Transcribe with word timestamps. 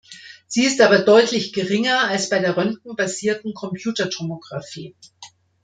Sie 0.47 0.63
ist 0.65 0.81
aber 0.81 0.97
deutlich 0.97 1.53
geringer 1.53 2.07
als 2.07 2.27
bei 2.27 2.39
der 2.39 2.57
Röntgen-basierten 2.57 3.53
Computertomographie. 3.53 4.95